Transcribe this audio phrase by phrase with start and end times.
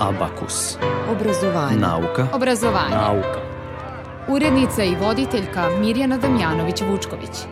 [0.00, 0.78] Abakus.
[1.10, 1.76] Obrazovanje.
[1.76, 2.26] Nauka.
[2.32, 2.96] Obrazovanje.
[2.96, 3.40] Nauka.
[4.28, 7.46] Urednica i voditeljka Mirjana Damjanović-Vučković.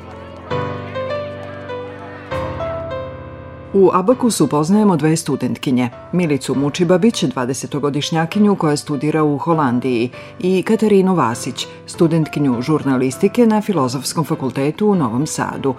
[3.74, 11.66] U Abakusu poznajemo dve studentkinje, Milicu Mučibabić, 20-godišnjakinju koja studira u Holandiji, i Katarinu Vasić,
[11.87, 15.74] studentkinju žurnalistike na Filozofskom fakultetu u Novom Sadu.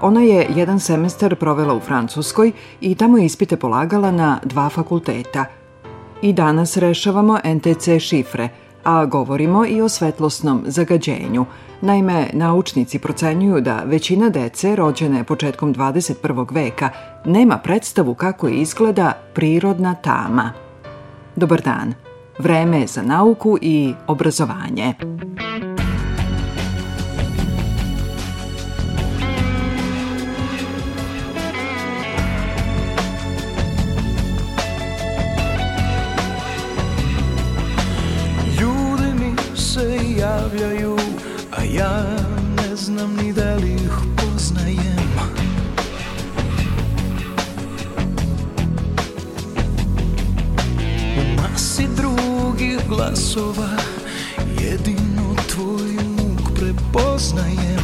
[0.00, 5.59] Ona je jedan semestar provela u Francuskoj i tamo je ispite polagala na dva fakulteta.
[6.22, 8.48] I danas rešavamo NTC šifre,
[8.84, 11.46] a govorimo i o svetlosnom zagađenju.
[11.80, 16.54] Naime, naučnici procenjuju da većina dece rođene početkom 21.
[16.54, 16.90] veka
[17.24, 20.52] nema predstavu kako izgleda prirodna tama.
[21.36, 21.94] Dobar dan.
[22.38, 24.94] Vreme je za nauku i obrazovanje.
[53.00, 53.68] Glasova
[54.60, 57.80] jedino tvoj muk prepoznajem.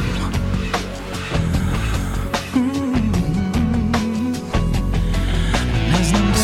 [2.54, 3.12] Mm.
[5.92, 6.38] Ne znam da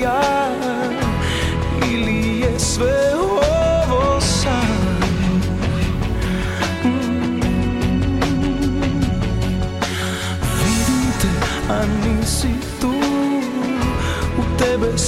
[0.00, 0.48] ja
[1.90, 4.20] ili sve ovo
[11.86, 12.48] nisi
[12.80, 12.94] tu
[14.38, 14.98] U tebe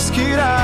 [0.00, 0.59] mosquitos.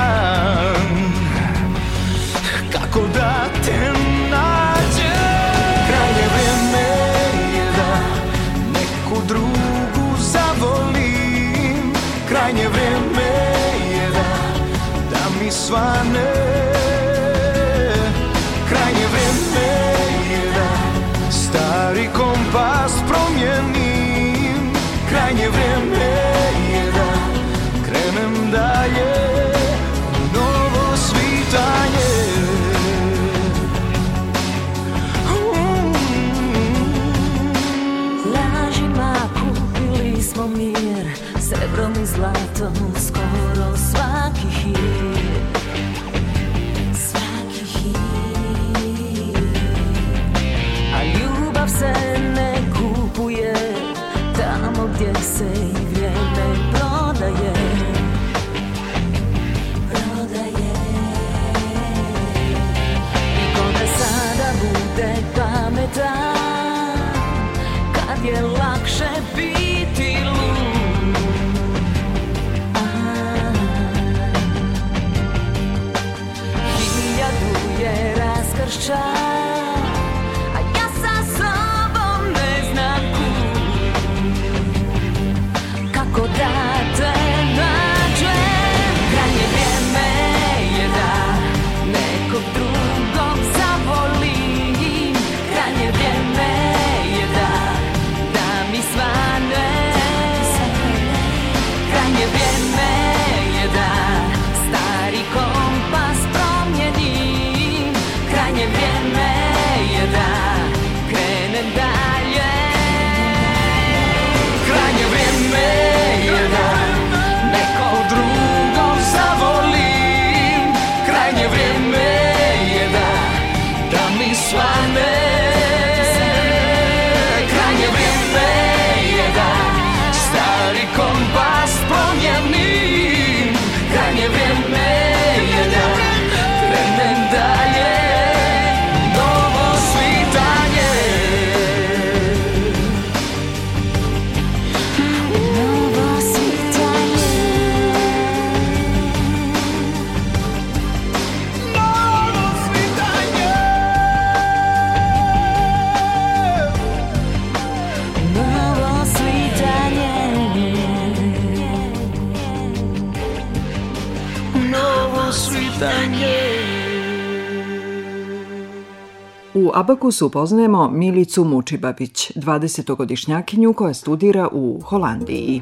[169.87, 175.61] Abakusu poznajemo Milicu Mučibabić, 20-godišnjakinju koja studira u Holandiji.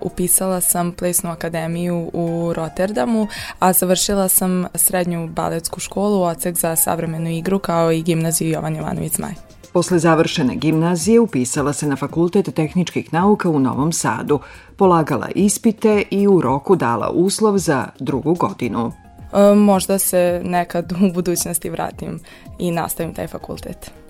[0.00, 3.26] Upisala sam plesnu akademiju u Rotterdamu,
[3.58, 9.12] a završila sam srednju baletsku školu, odsek za savremenu igru kao i gimnaziju Jovan Jovanović
[9.12, 9.51] Zmaj.
[9.72, 14.38] Posle završene gimnazije upisala se na Fakultet tehničkih nauka u Novom Sadu,
[14.76, 18.92] polagala ispite i u roku dala uslov za drugu godinu.
[19.32, 22.20] E, možda se nekad u budućnosti vratim
[22.58, 24.01] i nastavim taj fakultet.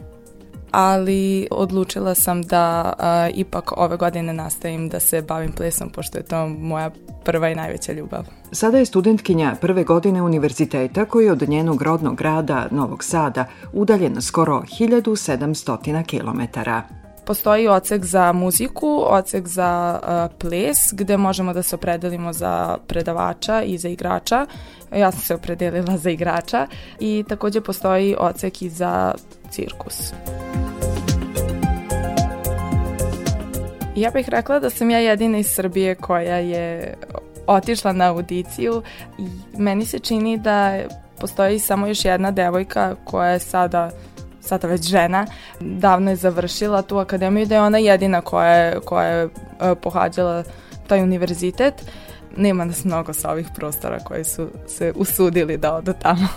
[0.72, 6.24] Ali odlučila sam da a, ipak ove godine nastavim da se bavim plesom, pošto je
[6.24, 6.90] to moja
[7.24, 8.24] prva i najveća ljubav.
[8.52, 14.22] Sada je studentkinja prve godine univerziteta koji je od njenog rodnog grada Novog Sada udaljen
[14.22, 17.01] skoro 1700 kilometara.
[17.32, 23.62] Postoji ocek za muziku, ocek za uh, ples, gde možemo da se opredelimo za predavača
[23.62, 24.46] i za igrača.
[24.96, 26.66] Ja sam se opredelila za igrača
[27.00, 29.14] i takođe postoji ocek i za
[29.50, 30.12] cirkus.
[33.96, 36.94] Ja bih rekla da sam ja jedina iz Srbije koja je
[37.46, 38.82] otišla na audiciju
[39.18, 40.78] i meni se čini da
[41.20, 43.90] postoji samo još jedna devojka koja je sada
[44.42, 45.26] sada već žena,
[45.60, 49.28] davno je završila tu akademiju da je ona jedina koja je, koja je e,
[49.74, 50.44] pohađala
[50.86, 51.74] taj univerzitet.
[52.36, 56.28] Nema nas mnogo sa ovih prostora koji su se usudili da odu tamo.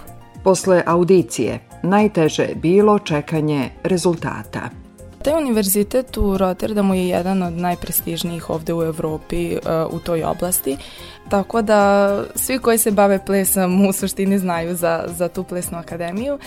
[0.44, 4.85] Posle audicije, najteže je bilo čekanje rezultata.
[5.26, 10.78] Taj univerzitet u Rotterdamu je jedan od najprestižnijih ovde u Evropi uh, u toj oblasti,
[11.30, 16.34] tako da svi koji se bave plesom u suštini znaju za, za tu plesnu akademiju.
[16.34, 16.40] Uh,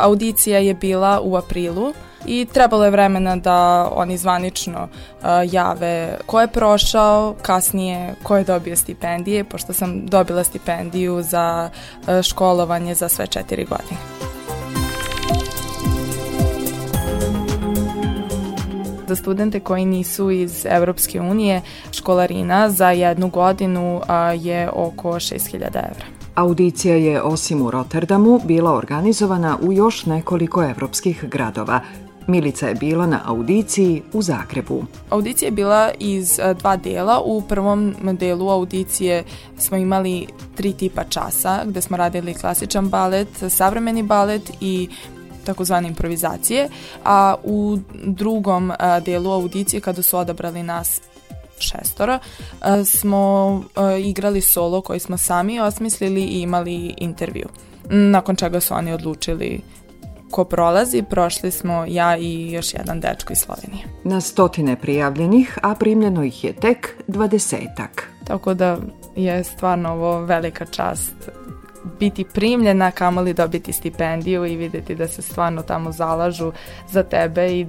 [0.00, 1.92] audicija je bila u aprilu
[2.26, 8.44] i trebalo je vremena da oni zvanično uh, jave ko je prošao, kasnije ko je
[8.44, 11.70] dobio stipendije, pošto sam dobila stipendiju za
[12.22, 14.11] školovanje za sve četiri godine.
[19.12, 21.62] Za studente koji nisu iz Evropske unije
[21.92, 24.00] školarina za jednu godinu
[24.40, 26.06] je oko 6000 evra.
[26.34, 31.80] Audicija je osim u Rotterdamu bila organizovana u još nekoliko evropskih gradova.
[32.26, 34.84] Milica je bila na audiciji u Zagrebu.
[35.10, 37.20] Audicija je bila iz dva dela.
[37.24, 39.24] U prvom delu audicije
[39.58, 44.88] smo imali tri tipa časa gde smo radili klasičan balet, savremeni balet i
[45.44, 46.68] takozvane improvizacije,
[47.04, 51.00] a u drugom a, delu audicije kada su odabrali nas
[51.58, 52.18] šestora,
[52.60, 57.48] a, smo a, igrali solo koji smo sami osmislili i imali intervju.
[57.90, 59.60] Nakon čega su oni odlučili
[60.32, 63.84] ko prolazi, prošli smo ja i još jedan dečko iz Slovenije.
[64.04, 68.08] Na stotine prijavljenih, a primljeno ih je tek dvadesetak.
[68.24, 68.78] Tako da
[69.16, 71.14] je stvarno ovo velika čast
[72.00, 76.52] biti primljena, kamoli dobiti stipendiju i videti da se stvarno tamo zalažu
[76.90, 77.66] za tebe i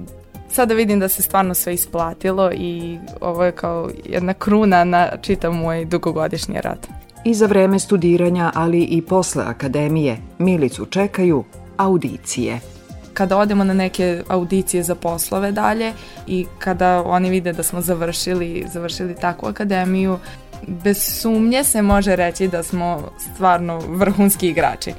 [0.50, 5.52] sada vidim da se stvarno sve isplatilo i ovo je kao jedna kruna na čitav
[5.52, 6.86] moj dugogodišnji rad.
[7.24, 11.44] I za vreme studiranja, ali i posle akademije, Milicu čekaju
[11.76, 12.60] audicije
[13.14, 15.92] kada odemo na neke audicije za poslove dalje
[16.26, 20.18] i kada oni vide da smo završili, završili takvu akademiju,
[20.68, 24.92] bez sumnje se može reći da smo stvarno vrhunski igrači.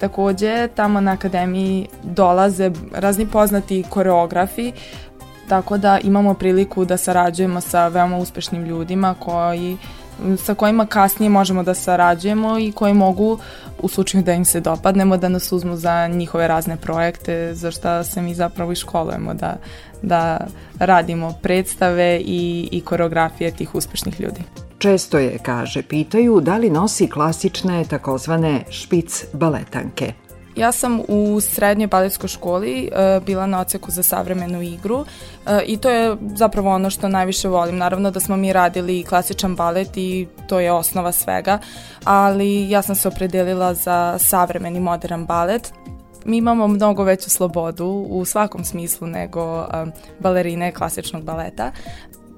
[0.00, 4.72] Takođe, tamo na akademiji dolaze razni poznati koreografi,
[5.48, 9.76] tako da imamo priliku da sarađujemo sa veoma uspešnim ljudima koji
[10.38, 13.38] sa kojima kasnije možemo da sarađujemo i koji mogu
[13.82, 18.04] u slučaju da im se dopadnemo da nas uzmu za njihove razne projekte za šta
[18.04, 19.56] se mi zapravo i školujemo da,
[20.02, 20.46] da
[20.78, 24.42] radimo predstave i, i koreografije tih uspešnih ljudi.
[24.82, 30.12] Često je, kaže, pitaju da li nosi klasične takozvane špic baletanke.
[30.56, 35.06] Ja sam u srednjoj baletskoj školi uh, bila na oceku za savremenu igru uh,
[35.66, 37.76] i to je zapravo ono što najviše volim.
[37.76, 41.58] Naravno da smo mi radili klasičan balet i to je osnova svega,
[42.04, 45.72] ali ja sam se opredelila za savremeni modern balet
[46.24, 51.72] mi imamo mnogo veću slobodu u svakom smislu nego um, balerine klasičnog baleta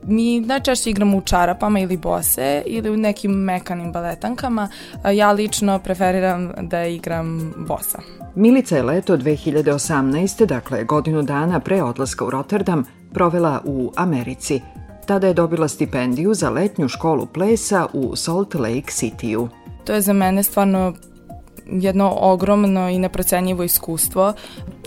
[0.06, 4.68] mi najčešće igramo u čarapama ili bose ili u nekim mekanim baletankama.
[5.14, 7.99] Ja lično preferiram da igram bosa.
[8.34, 10.46] Milica je leto 2018.
[10.46, 14.61] dakle godinu dana pre odlaska u Rotterdam, provela u Americi.
[15.06, 19.49] Tada je dobila stipendiju za letnju školu plesa u Salt Lake City-u.
[19.84, 20.94] To je za mene stvarno
[21.66, 24.32] jedno ogromno i neprocenjivo iskustvo.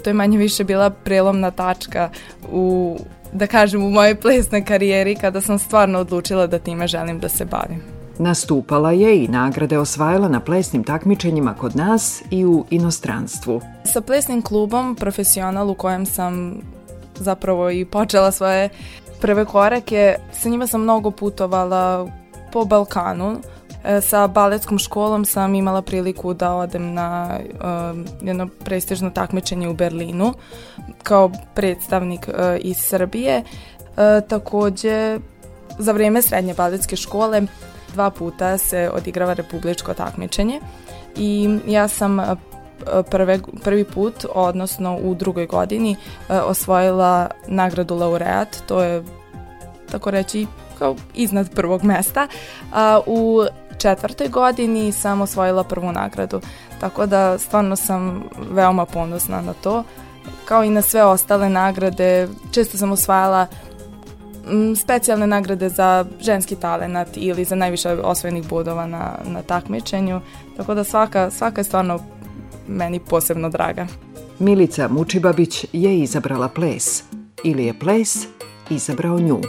[0.03, 2.09] To je manje više bila prelomna tačka
[2.51, 2.97] u
[3.33, 7.45] da kažem, u mojoj plesnoj karijeri kada sam stvarno odlučila da time želim da se
[7.45, 7.81] bavim.
[8.19, 13.61] Nastupala je i nagrade osvajala na plesnim takmičenjima kod nas i u inostranstvu.
[13.93, 16.61] Sa plesnim klubom Profesional u kojem sam
[17.15, 18.69] zapravo i počela svoje
[19.21, 22.07] prve korake, sa njima sam mnogo putovala
[22.51, 23.37] po Balkanu.
[23.87, 29.73] E, Sa baletskom školom sam imala priliku da odem na um, jedno prestižno takmičenje u
[29.73, 30.33] Berlinu
[31.03, 33.43] kao predstavnik uh, iz Srbije.
[33.43, 35.19] Uh, takođe,
[35.79, 37.41] za vreme srednje baletske škole
[37.93, 40.59] dva puta se odigrava republičko takmičenje
[41.15, 42.25] i ja sam uh,
[43.11, 49.03] prve, prvi put, odnosno u drugoj godini, uh, osvojila nagradu laureat, to je
[49.91, 50.47] tako reći
[50.79, 52.27] kao iznad prvog mesta.
[53.05, 53.45] U
[53.77, 56.41] četvrtoj godini sam osvojila prvu nagradu,
[56.79, 59.83] tako da stvarno sam veoma ponosna na to.
[60.45, 63.47] Kao i na sve ostale nagrade, često sam osvajala
[64.49, 70.21] m, specijalne nagrade za ženski talenat ili za najviše osvojenih bodova na, na takmičenju,
[70.57, 71.99] tako da svaka, svaka je stvarno
[72.67, 73.87] meni posebno draga.
[74.39, 77.03] Milica Mučibabić je izabrala ples
[77.43, 78.17] ili je ples
[78.69, 79.41] izabrao nju.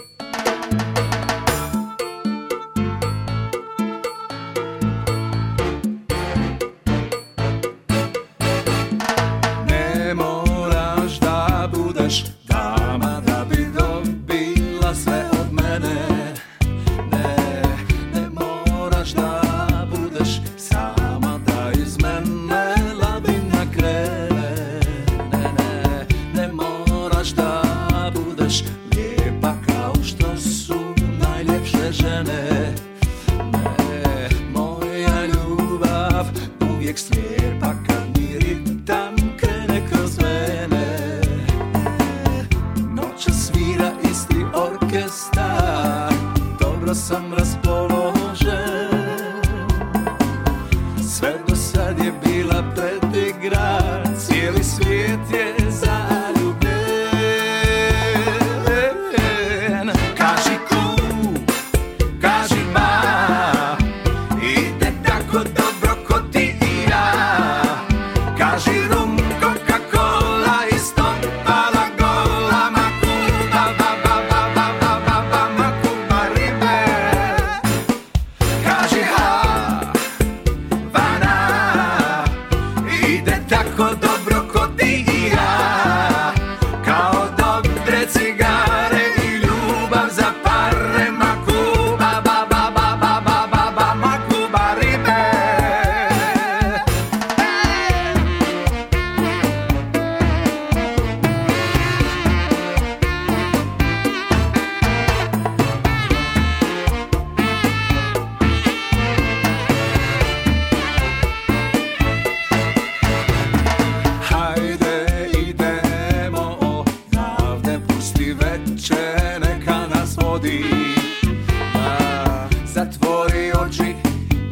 [27.25, 27.58] ждать.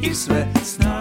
[0.07, 0.96] I sve snage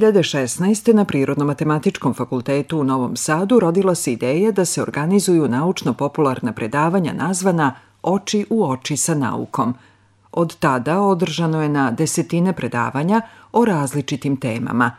[0.00, 0.92] 2016.
[0.92, 7.74] na Prirodno-matematičkom fakultetu u Novom Sadu rodila se ideja da se organizuju naučno-popularna predavanja nazvana
[8.02, 9.74] Oči u oči sa naukom.
[10.32, 13.20] Od tada održano je na desetine predavanja
[13.52, 14.90] o različitim temama.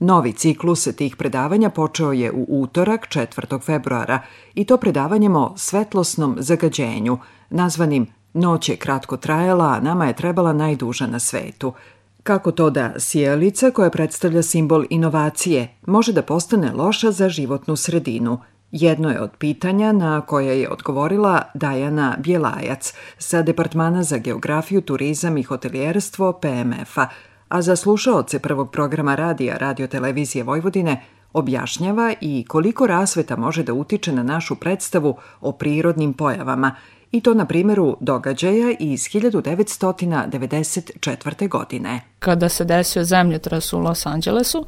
[0.00, 3.62] Novi ciklus tih predavanja počeo je u utorak 4.
[3.62, 4.20] februara
[4.54, 7.18] i to predavanjem o svetlosnom zagađenju,
[7.50, 11.72] nazvanim Noć je kratko trajala, a nama je trebala najduža na svetu–
[12.24, 18.40] Kako to da sjelica koja predstavlja simbol inovacije može da postane loša za životnu sredinu?
[18.72, 25.38] Jedno je od pitanja na koje je odgovorila Dajana Bjelajac sa Departmana za geografiju, turizam
[25.38, 27.06] i hotelijerstvo PMF-a,
[27.48, 31.02] a za slušaoce prvog programa radija Radio Televizije Vojvodine
[31.32, 36.76] objašnjava i koliko rasveta može da utiče na našu predstavu o prirodnim pojavama–
[37.14, 41.48] i to na primjeru događaja iz 1994.
[41.48, 42.00] godine.
[42.18, 44.66] Kada se desio zemljotres u Los Angelesu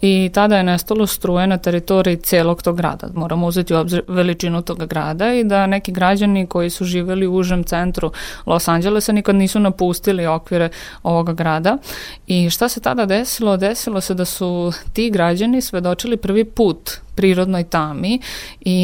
[0.00, 3.08] i tada je nestalo struje na teritoriji celog tog grada.
[3.14, 7.34] Moramo uzeti u obzir veličinu tog grada i da neki građani koji su živeli u
[7.34, 8.12] užem centru
[8.46, 10.68] Los Angelesa nikad nisu napustili okvire
[11.02, 11.78] ovoga grada.
[12.26, 13.56] I šta se tada desilo?
[13.56, 18.20] Desilo se da su ti građani svedočili prvi put prirodnoj tami
[18.60, 18.78] i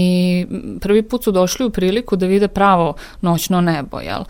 [0.81, 4.25] prvi put su došli u priliku da vide pravo noćno nebo, jel?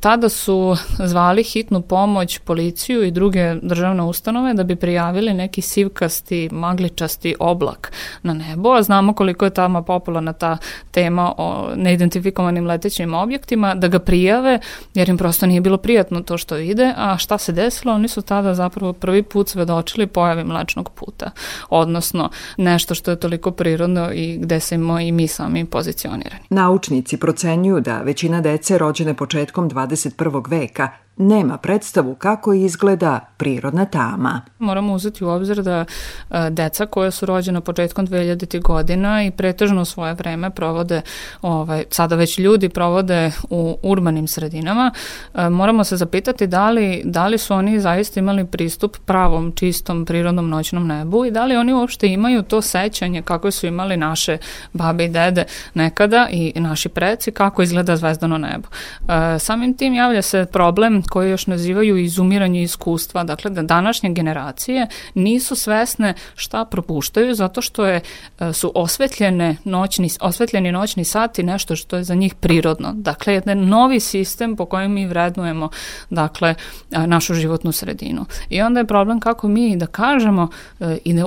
[0.00, 6.48] Tada su zvali hitnu pomoć, policiju i druge državne ustanove da bi prijavili neki sivkasti,
[6.52, 7.92] magličasti oblak
[8.22, 10.56] na nebo, a znamo koliko je tamo popularna ta
[10.90, 14.58] tema o neidentifikovanim letećim objektima, da ga prijave,
[14.94, 17.94] jer im prosto nije bilo prijatno to što ide, a šta se desilo?
[17.94, 21.30] Oni su tada zapravo prvi put svedočili pojavi mlečnog puta,
[21.68, 26.44] odnosno nešto što je toliko prirodno i gde se i mi sami pozicionirani.
[26.50, 30.48] Naučnici procenjuju da većina dece rođene početkom 20 21.
[30.48, 34.40] veka nema predstavu kako izgleda prirodna tama.
[34.58, 35.84] Moramo uzeti u obzir da
[36.30, 38.62] e, deca koja su rođena početkom 2000.
[38.62, 41.02] godina i pretežno svoje vreme provode,
[41.42, 44.90] ovaj, sada već ljudi provode u urbanim sredinama,
[45.34, 50.04] e, moramo se zapitati da li, da li su oni zaista imali pristup pravom, čistom,
[50.04, 54.38] prirodnom noćnom nebu i da li oni uopšte imaju to sećanje kako su imali naše
[54.72, 55.44] babe i dede
[55.74, 58.68] nekada i naši preci, kako izgleda zvezdano nebo.
[59.08, 64.86] E, samim tim javlja se problem koje još nazivaju izumiranje iskustva, dakle da današnje generacije
[65.14, 68.00] nisu svesne šta propuštaju zato što je,
[68.40, 72.92] e, su osvetljene noćni, osvetljeni noćni sati nešto što je za njih prirodno.
[72.94, 75.68] Dakle, jedan novi sistem po kojem mi vrednujemo
[76.10, 76.54] dakle,
[76.90, 78.24] našu životnu sredinu.
[78.48, 80.48] I onda je problem kako mi da kažemo
[80.80, 81.26] e, i da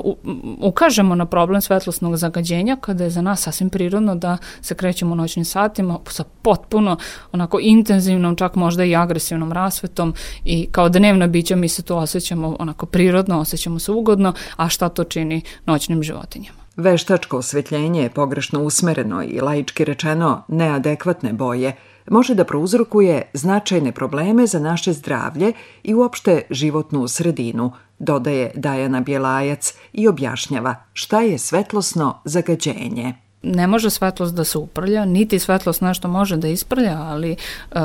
[0.59, 5.45] ukažemo na problem svetlosnog zagađenja kada je za nas sasvim prirodno da se krećemo noćnim
[5.45, 6.97] satima sa potpuno
[7.31, 10.13] onako intenzivnom, čak možda i agresivnom rasvetom
[10.45, 14.89] i kao dnevna bića mi se to osjećamo onako prirodno, osjećamo se ugodno, a šta
[14.89, 16.58] to čini noćnim životinjama?
[16.76, 21.76] Veštačko osvetljenje je pogrešno usmereno i laički rečeno neadekvatne boje
[22.10, 29.73] može da prouzrokuje značajne probleme za naše zdravlje i uopšte životnu sredinu, dodaje Dajana Bjelajac
[29.93, 36.08] i objašnjava šta je svetlosno zagađenje ne može svetlost da se uprlja, niti svetlost nešto
[36.08, 37.36] može da isprlja, ali
[37.71, 37.82] uh,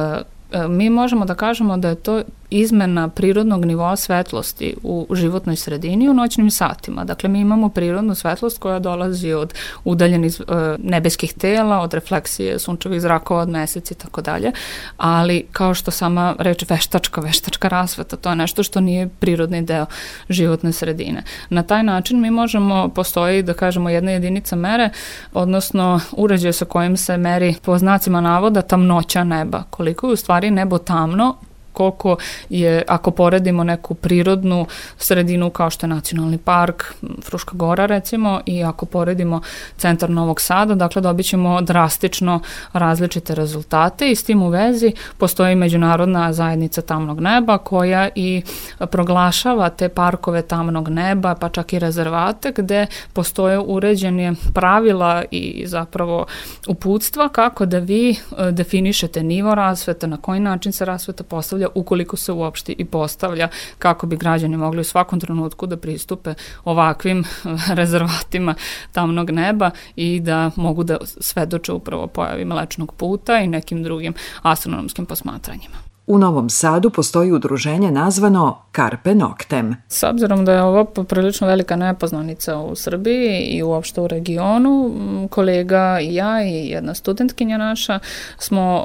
[0.68, 6.14] mi možemo da kažemo da je to izmena prirodnog nivoa svetlosti u životnoj sredini u
[6.14, 7.04] noćnim satima.
[7.04, 13.00] Dakle, mi imamo prirodnu svetlost koja dolazi od udaljenih e, nebeskih tela, od refleksije sunčevih
[13.00, 14.52] zrakova, od meseci i tako dalje,
[14.96, 19.86] ali kao što sama reč veštačka, veštačka rasveta, to je nešto što nije prirodni deo
[20.28, 21.22] životne sredine.
[21.50, 24.90] Na taj način mi možemo, postoji da kažemo jedna jedinica mere,
[25.34, 30.50] odnosno uređaj sa kojim se meri po znacima navoda tamnoća neba, koliko je u stvari
[30.50, 31.36] nebo tamno
[31.78, 32.16] koliko
[32.50, 36.82] je, ako poredimo neku prirodnu sredinu kao što je nacionalni park,
[37.22, 39.40] Fruška gora recimo, i ako poredimo
[39.76, 42.40] centar Novog Sada, dakle dobit ćemo drastično
[42.72, 48.42] različite rezultate i s tim u vezi postoji međunarodna zajednica tamnog neba koja i
[48.90, 56.26] proglašava te parkove tamnog neba, pa čak i rezervate gde postoje uređenje pravila i zapravo
[56.68, 58.16] uputstva kako da vi e,
[58.52, 64.06] definišete nivo rasveta, na koji način se rasveta postavlja ukoliko se uopšte i postavlja kako
[64.06, 67.24] bi građani mogli u svakom trenutku da pristupe ovakvim
[67.78, 68.54] rezervatima
[68.92, 75.06] tamnog neba i da mogu da svedoče upravo pojavi mlečnog puta i nekim drugim astronomskim
[75.06, 75.87] posmatranjima.
[76.10, 79.76] U Novom Sadu postoji udruženje nazvano Carpe Noctem.
[79.88, 84.92] S obzirom da je ovo poprilično velika nepoznanica u Srbiji i uopšte u regionu,
[85.30, 87.98] kolega i ja i jedna studentkinja naša
[88.38, 88.82] smo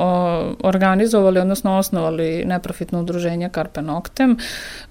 [0.63, 4.37] organizovali, odnosno osnovali neprofitno udruženje Carpe Noctem,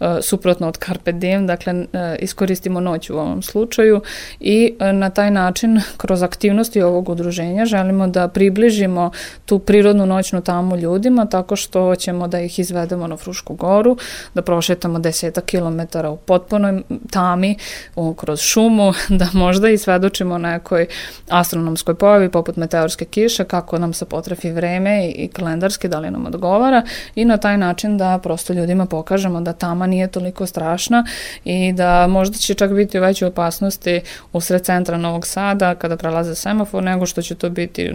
[0.00, 4.00] e, suprotno od Carpe Diem, dakle e, iskoristimo noć u ovom slučaju
[4.40, 9.10] i e, na taj način kroz aktivnosti ovog udruženja želimo da približimo
[9.46, 13.96] tu prirodnu noćnu tamu ljudima tako što ćemo da ih izvedemo na Frušku goru,
[14.34, 17.56] da prošetamo deseta kilometara u potpunoj tami
[17.96, 20.86] u, kroz šumu, da možda i svedočimo nekoj
[21.28, 26.26] astronomskoj pojavi poput meteorske kiše, kako nam se potrefi vreme i, kalendarski, da li nam
[26.26, 26.82] odgovara
[27.14, 31.04] i na taj način da prosto ljudima pokažemo da tama nije toliko strašna
[31.44, 34.00] i da možda će čak biti u većoj opasnosti
[34.32, 37.92] usred centra Novog Sada kada prelaze semafor nego što će to biti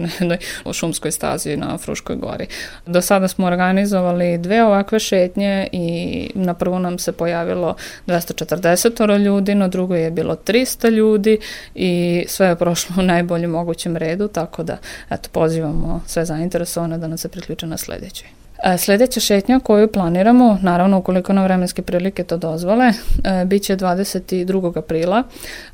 [0.64, 2.46] u šumskoj stazi na Fruškoj gori.
[2.86, 7.76] Do sada smo organizovali dve ovakve šetnje i na prvu nam se pojavilo
[8.06, 11.38] 240 ljudi, na drugoj je bilo 300 ljudi
[11.74, 14.78] i sve je prošlo u najboljem mogućem redu, tako da
[15.10, 18.28] eto, pozivamo sve zainteresovane da nas se priključe na sledećoj.
[18.64, 22.86] E, Sledeća šetnja koju planiramo, naravno ukoliko nam vremenske prilike to dozvole,
[23.24, 24.78] e, bit će 22.
[24.78, 25.22] aprila.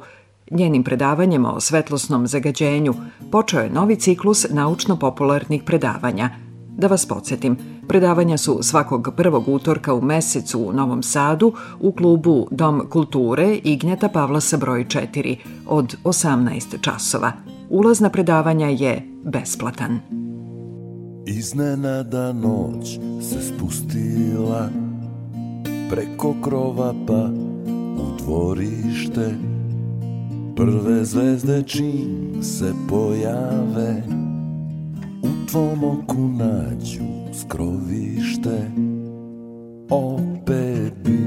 [0.51, 2.95] Njenim predavanjem o svetlosnom zagađenju
[3.33, 6.31] počeo je novi ciklus naučno-popularnih predavanja–
[6.81, 7.57] Da vas podsjetim,
[7.89, 14.09] predavanja su svakog prvog utorka u mesecu u Novom Sadu u klubu Dom kulture Ignjeta
[14.09, 17.33] Pavlasa broj 4 od 18 časova.
[17.71, 20.01] Ulaz na predavanja je besplatan.
[21.27, 24.69] Iznenada noć se spustila
[25.91, 27.29] Preko krova pa
[28.03, 29.35] u dvorište
[30.57, 34.03] Prve zvezde čim se pojave
[35.23, 37.05] U tvom oku nađu
[37.41, 38.71] skrovište
[39.91, 41.19] Opet bi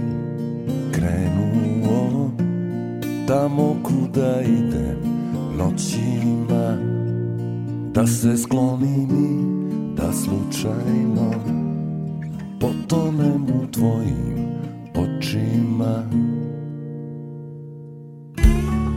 [0.91, 2.31] krenuo
[3.27, 4.97] Tamo kuda idem
[5.57, 6.77] noćima
[7.93, 11.31] Da se sklonim i da slučajno
[12.59, 14.33] Potonem u tvojim
[14.95, 16.03] očima.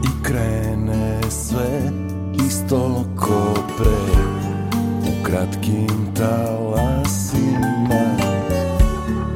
[0.03, 1.91] I krene sve
[2.47, 4.26] isto ko pre
[5.27, 8.03] kratkim talasima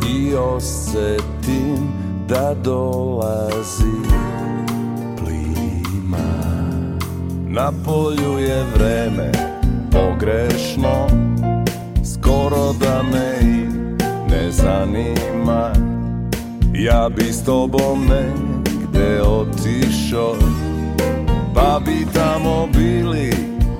[0.09, 1.93] i osetim
[2.27, 4.01] da dolazi
[5.17, 6.31] plima.
[7.47, 9.31] Na polju je vreme
[9.91, 11.07] pogrešno,
[12.13, 13.65] skoro da me i
[14.29, 15.71] ne zanima.
[16.73, 20.35] Ja bi s tobom negde otišao,
[21.55, 23.33] pa bi tamo bili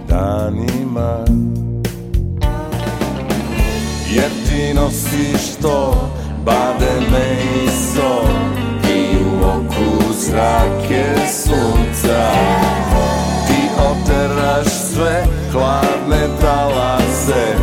[0.08, 1.26] danima
[4.52, 6.10] ti nosiš to
[6.46, 8.28] bade me i so
[8.94, 11.06] i u oku zrake
[11.44, 12.32] sunca.
[13.48, 17.56] Ti oteraš sve hladne talase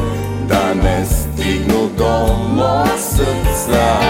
[0.48, 4.00] da ne stignu do mog srca.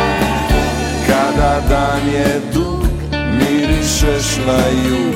[1.06, 5.14] Kada dan je dug mirišeš na jug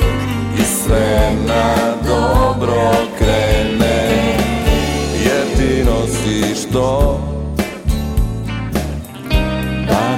[0.59, 1.75] i sve na
[2.07, 4.07] dobro krene.
[5.25, 7.19] Jer ti nosiš to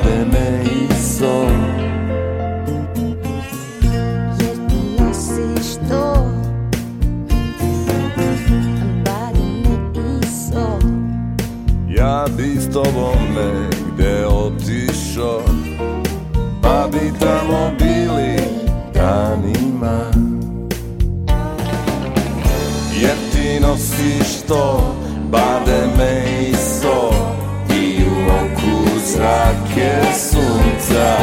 [0.05, 1.47] Bade me i so
[4.39, 6.25] Jer ti nosiš to
[9.05, 10.79] Bade me i so
[11.89, 15.41] Ja bi s tobom negde otišao
[16.61, 18.37] Pa bi tamo bili
[18.93, 20.11] danima.
[23.01, 24.95] Jer ti nosiš to
[25.31, 26.34] i
[29.15, 31.17] zrake sunca.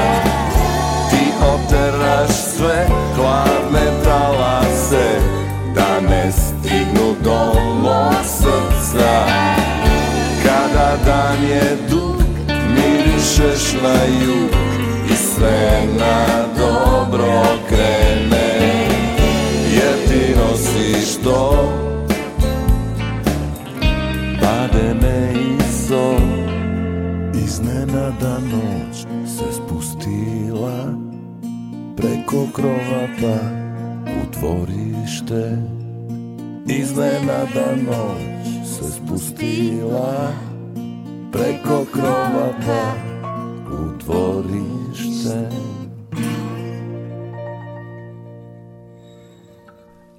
[1.11, 1.25] Ti
[1.55, 5.21] oteraš sve hladne talase
[5.75, 9.27] Da ne stignu do mog srca.
[10.43, 12.23] Kada dan je dug
[13.83, 14.51] na jug
[15.11, 16.27] i sve na
[16.59, 18.53] dobro krene.
[19.73, 21.73] Jer ti nosiš to
[24.41, 25.62] Pade me i
[27.93, 28.97] Iznenada noć
[29.29, 30.95] se spustila
[31.97, 33.37] Preko krova pa
[34.07, 35.59] u dvorište.
[36.67, 40.33] Iznenada noć se spustila
[41.33, 42.95] Preko krova pa
[43.73, 45.72] u dvorište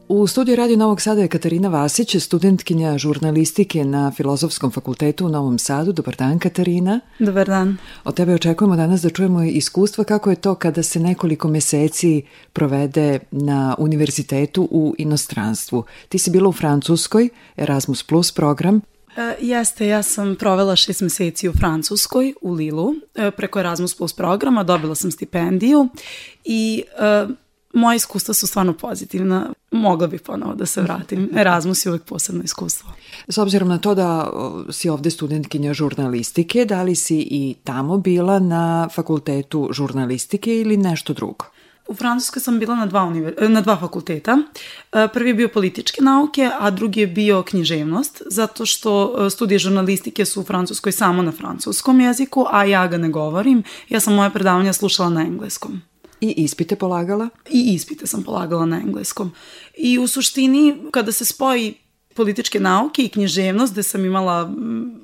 [0.07, 5.59] U studiju Radio Novog Sada je Katarina Vasić, studentkinja žurnalistike na Filozofskom fakultetu u Novom
[5.59, 5.91] Sadu.
[5.91, 6.99] Dobar dan, Katarina.
[7.19, 7.77] Dobar dan.
[8.03, 12.21] Od tebe očekujemo danas da čujemo iskustva kako je to kada se nekoliko meseci
[12.53, 15.83] provede na univerzitetu u inostranstvu.
[16.09, 18.81] Ti si bila u Francuskoj, Erasmus Plus program.
[19.17, 24.13] E, jeste, ja sam provela šest meseci u Francuskoj, u Lilu, e, preko Erasmus Plus
[24.13, 25.89] programa, dobila sam stipendiju
[26.45, 27.27] i e,
[27.73, 29.52] moje iskustva su stvarno pozitivna.
[29.73, 31.29] Mogla bih ponovo da se vratim.
[31.35, 32.89] Erasmus je uvek posebno iskustvo.
[33.27, 34.31] S obzirom na to da
[34.69, 41.13] si ovde studentkinja žurnalistike, da li si i tamo bila na fakultetu žurnalistike ili nešto
[41.13, 41.45] drugo?
[41.87, 44.37] U Francuskoj sam bila na dva, univer, na dva fakulteta.
[44.91, 49.59] E, Prvi je bio političke nauke, a drugi je bio književnost, zato što e, studije
[49.59, 53.63] žurnalistike su u Francuskoj samo na francuskom jeziku, a ja ga ne govorim.
[53.89, 55.81] Ja sam moje predavanja slušala na engleskom.
[56.23, 57.29] I ispite polagala?
[57.49, 59.31] I ispite sam polagala na engleskom.
[59.77, 61.73] I u suštini, kada se spoji
[62.15, 64.53] političke nauke i književnost, gde sam imala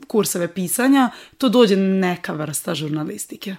[0.08, 3.56] kurseve pisanja, to dođe neka vrsta žurnalistike.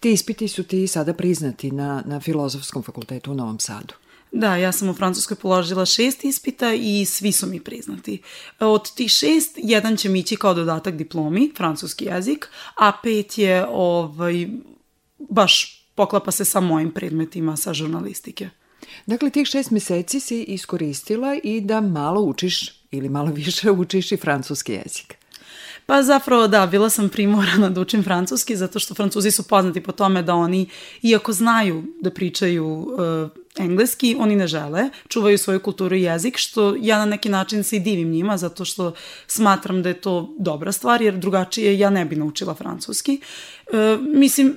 [0.00, 3.94] Ti ispiti su ti sada priznati na, na Filozofskom fakultetu u Novom Sadu.
[4.32, 8.22] Da, ja sam u Francuskoj položila šest ispita i svi su mi priznati.
[8.60, 13.66] Od tih šest, jedan će mi ići kao dodatak diplomi, francuski jezik, a pet je
[13.68, 14.48] ovaj,
[15.18, 18.48] baš poklapa se sa mojim predmetima sa žurnalistike.
[19.06, 24.16] Dakle, tih šest meseci si iskoristila i da malo učiš ili malo više učiš i
[24.16, 25.14] francuski jezik.
[25.86, 29.92] Pa zapravo da, bila sam primorana da učim francuski zato što francuzi su poznati po
[29.92, 30.66] tome da oni,
[31.02, 36.76] iako znaju da pričaju uh, engleski, oni ne žele, čuvaju svoju kulturu i jezik, što
[36.80, 38.92] ja na neki način se i divim njima zato što
[39.26, 43.20] smatram da je to dobra stvar, jer drugačije ja ne bi naučila francuski.
[43.72, 44.56] Uh, mislim,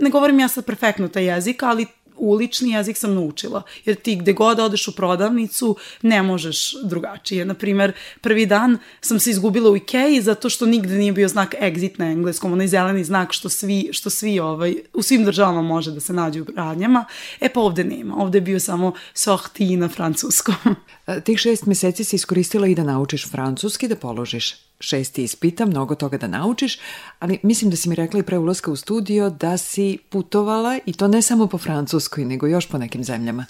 [0.00, 3.62] ne govorim ja sad perfektno taj jezik, ali ulični jezik sam naučila.
[3.84, 7.44] Jer ti gde god odeš u prodavnicu ne možeš drugačije.
[7.44, 11.98] Naprimer, prvi dan sam se izgubila u Ikeji zato što nigde nije bio znak exit
[11.98, 16.00] na engleskom, onaj zeleni znak što svi, što svi ovaj, u svim državama može da
[16.00, 17.04] se nađe u radnjama.
[17.40, 18.16] E pa ovde nema.
[18.16, 20.54] Ovde je bio samo sorti na francuskom.
[21.06, 24.54] E, Tih šest meseci si iskoristila i da naučiš francuski, da položiš
[24.84, 26.78] šesti ispita, mnogo toga da naučiš,
[27.18, 30.92] ali mislim da si mi rekla i pre ulaska u studio da si putovala i
[30.92, 33.46] to ne samo po Francuskoj, nego još po nekim zemljama.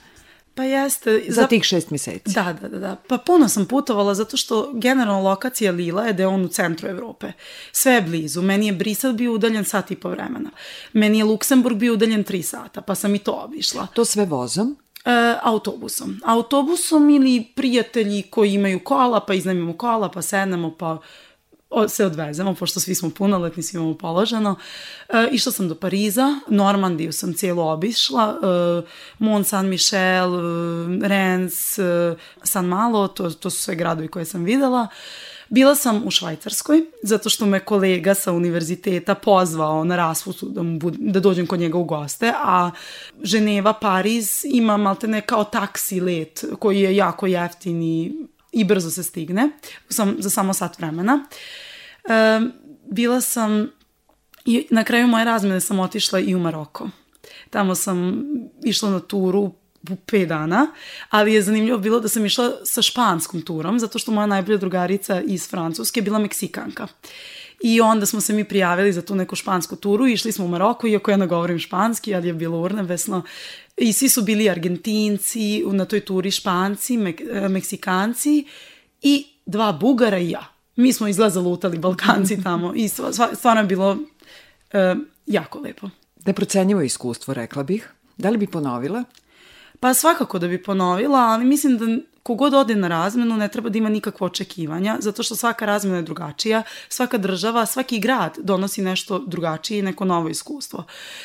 [0.55, 1.23] Pa jeste.
[1.29, 2.35] Za tih šest meseci.
[2.35, 2.97] Da, da, da, da.
[3.09, 6.89] Pa puno sam putovala zato što generalno lokacija Lila je da je on u centru
[6.89, 7.33] Evrope.
[7.73, 8.43] Sve je blizu.
[8.43, 10.51] Meni je Brisel bio udaljen sat i po vremena.
[10.93, 13.87] Meni je Luksemburg bio udaljen tri sata, pa sam i to obišla.
[13.95, 14.77] To sve vozom?
[15.05, 16.21] E, autobusom.
[16.25, 20.99] Autobusom ili prijatelji koji imaju kola, pa iznajmimo kola, pa sednemo, pa
[21.89, 24.57] se odvezemo, pošto svi smo punoletni, svi imamo položeno.
[25.09, 28.87] E, išla sam do Pariza, Normandiju sam cijelo obišla, e,
[29.19, 30.35] Mont Saint-Michel,
[31.05, 34.89] e, Rennes, e, San Malo, to, to su sve gradovi koje sam videla.
[35.49, 40.95] Bila sam u Švajcarskoj, zato što me kolega sa univerziteta pozvao na raspustu da, bud,
[40.99, 42.71] da dođem kod njega u goste, a
[43.23, 49.03] Ženeva, Pariz ima maltene kao taksi let koji je jako jeftin i, i brzo se
[49.03, 49.49] stigne
[49.89, 51.25] sam, za samo sat vremena.
[52.05, 52.41] E,
[52.91, 53.71] bila sam
[54.45, 56.89] i na kraju moje razmene sam otišla i u Maroko.
[57.51, 58.25] Tamo sam
[58.65, 59.53] išla na turu
[59.91, 60.67] u pet dana,
[61.11, 65.21] ali je zanimljivo bilo da sam išla sa španskom turom, zato što moja najbolja drugarica
[65.21, 66.87] iz Francuske je bila Meksikanka.
[67.61, 70.87] I onda smo se mi prijavili za tu neku špansku turu išli smo u Maroko,
[70.87, 73.23] iako ja ne govorim španski, ali je bilo urnebesno.
[73.77, 78.47] I svi su bili Argentinci, na toj turi Španci, Mek e, Meksikanci
[79.03, 80.45] i dva Bugara i ja.
[80.77, 83.99] Mi smo izgleda lutali Balkanci tamo i stva- stva- stvarno je bilo
[84.73, 84.95] e,
[85.27, 85.91] jako lepo.
[86.27, 87.93] Neprocenjivo iskustvo, rekla bih.
[88.17, 89.05] Da li bi ponovila?
[89.81, 91.87] Pa svakako da bi ponovila, ali mislim da
[92.25, 96.03] kogod ode na razmenu ne treba da ima nikakva očekivanja, zato što svaka razmena je
[96.03, 100.85] drugačija, svaka država, svaki grad donosi nešto drugačije i neko novo iskustvo.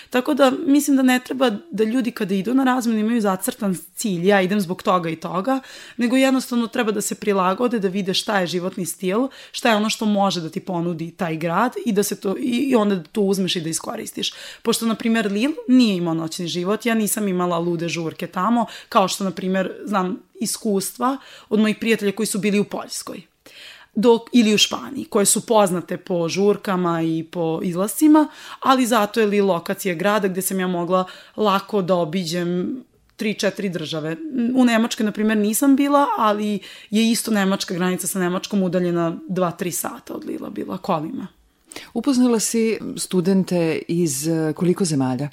[0.10, 4.28] Tako da mislim da ne treba da ljudi kada idu na razmenu imaju zacrtan cilj,
[4.28, 5.60] ja idem zbog toga i toga,
[5.98, 9.90] nego jednostavno treba da se prilagode, da vide šta je životni stil, šta je ono
[9.90, 13.22] što može da ti ponudi taj grad i da se to i onda da to
[13.22, 14.34] uzmeš i da iskoristiš.
[14.62, 19.08] Pošto na primer Lil nije imao noćni život, ja nisam imala lude žurke tamo, kao
[19.08, 21.18] što na primer znam iskustva
[21.50, 23.22] od mojih prijatelja koji su bili u Poljskoj
[23.96, 28.28] dok, ili u Španiji, koje su poznate po žurkama i po izlascima,
[28.60, 32.84] ali zato je li lokacija grada gde sam ja mogla lako da obiđem
[33.16, 34.16] tri, četiri države.
[34.56, 39.72] U Nemačkoj, na primjer, nisam bila, ali je isto Nemačka granica sa Nemačkom udaljena 2-3
[39.72, 41.28] sata od Lila bila kolima.
[41.94, 45.30] Upoznala si studente iz koliko zemalja?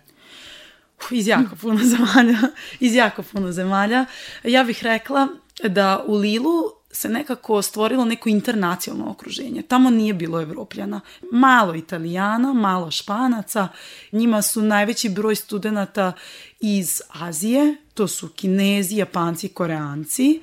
[1.10, 2.38] Iz jako puno zemalja.
[2.80, 4.06] Iz jako puno zemalja.
[4.44, 5.28] Ja bih rekla
[5.68, 9.62] da u Lilu se nekako stvorilo neko internacionalno okruženje.
[9.62, 11.00] Tamo nije bilo evropljana.
[11.32, 13.68] Malo italijana, malo španaca.
[14.12, 16.12] Njima su najveći broj studenta
[16.60, 20.40] iz Azije, to su kinezi, japanci, koreanci.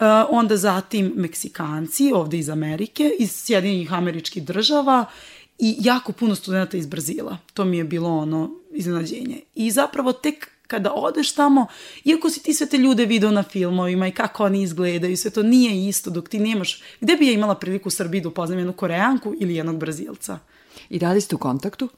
[0.00, 5.04] Uh, onda zatim Meksikanci, ovde iz Amerike, iz Sjedinjenih američkih država
[5.60, 7.38] i jako puno studenta iz Brazila.
[7.54, 9.40] To mi je bilo ono iznenađenje.
[9.54, 11.66] I zapravo tek kada odeš tamo,
[12.04, 15.42] iako si ti sve te ljude video na filmovima i kako oni izgledaju, sve to
[15.42, 16.82] nije isto dok ti nemaš...
[17.00, 20.38] Gde bi ja imala priliku u Srbiji da upoznam jednu Koreanku ili jednog Brazilca?
[20.90, 21.88] I da li ste u kontaktu?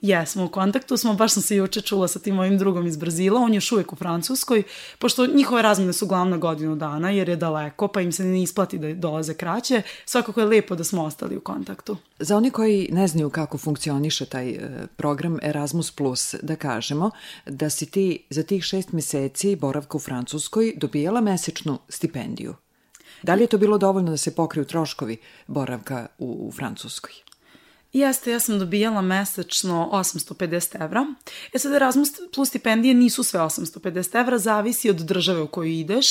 [0.00, 3.40] Jesmo u kontaktu, smo, baš sam se juče čula sa tim mojim drugom iz Brazila,
[3.40, 4.62] on je još uvek u Francuskoj,
[4.98, 8.78] pošto njihove razmene su glavna godinu dana, jer je daleko, pa im se ne isplati
[8.78, 11.96] da dolaze kraće, svakako je lepo da smo ostali u kontaktu.
[12.18, 15.92] Za oni koji ne znaju kako funkcioniše taj e, program Erasmus+,
[16.42, 17.10] da kažemo
[17.46, 22.54] da si ti za tih šest meseci boravka u Francuskoj dobijala mesečnu stipendiju.
[23.22, 27.12] Da li je to bilo dovoljno da se pokriju troškovi boravka u, u Francuskoj?
[27.92, 31.06] Jeste, ja sam dobijala mesečno 850 evra.
[31.52, 36.06] E sad Erasmus plus stipendije nisu sve 850 evra, zavisi od države u koju ideš.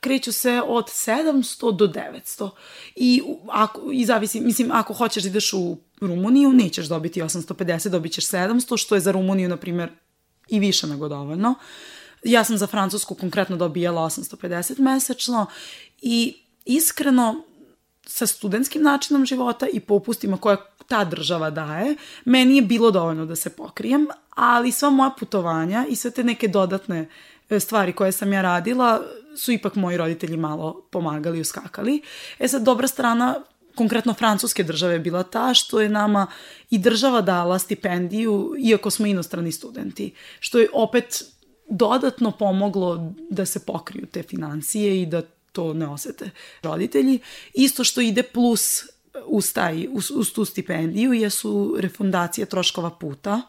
[0.00, 2.50] Kreću se od 700 do 900.
[2.96, 8.12] I, ako, i zavisi, mislim, ako hoćeš da ideš u Rumuniju, nećeš dobiti 850, dobit
[8.12, 9.90] ćeš 700, što je za Rumuniju, na primjer,
[10.48, 11.54] i više nego dovoljno.
[12.24, 15.46] Ja sam za Francusku konkretno dobijala 850 mesečno
[16.02, 17.44] i iskreno
[18.06, 20.56] sa studentskim načinom života i popustima koje
[20.88, 25.96] ta država daje, meni je bilo dovoljno da se pokrijem, ali sva moja putovanja i
[25.96, 27.08] sve te neke dodatne
[27.50, 29.02] e, stvari koje sam ja radila
[29.36, 32.02] su ipak moji roditelji malo pomagali i uskakali.
[32.38, 33.42] E sad, dobra strana
[33.74, 36.26] konkretno francuske države je bila ta što je nama
[36.70, 41.24] i država dala stipendiju iako smo inostrani studenti, što je opet
[41.68, 46.30] dodatno pomoglo da se pokriju te financije i da to ne osete
[46.62, 47.18] roditelji.
[47.54, 48.84] Isto što ide plus
[49.26, 53.42] uz, taj, uz, uz tu stipendiju jesu refundacije troškova puta,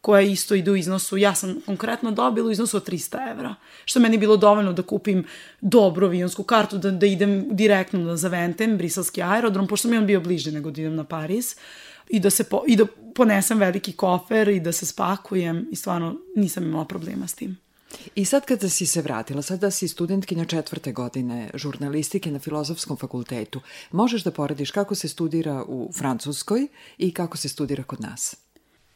[0.00, 4.00] koja isto ide u iznosu, ja sam konkretno dobila u iznosu od 300 evra, što
[4.00, 5.24] meni bilo dovoljno da kupim
[5.60, 10.20] dobru avionsku kartu, da, da idem direktno na Zaventem, briselski aerodrom, pošto mi on bio
[10.20, 11.54] bliže nego da idem na Pariz,
[12.08, 16.16] i da, se po, i da ponesem veliki kofer i da se spakujem i stvarno
[16.36, 17.56] nisam imala problema s tim.
[18.14, 23.60] I sad kada si se vratila, sada si studentkinja četvrte godine žurnalistike na Filozofskom fakultetu,
[23.90, 26.66] možeš da porediš kako se studira u Francuskoj
[26.98, 28.36] i kako se studira kod nas?